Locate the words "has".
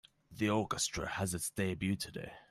1.07-1.35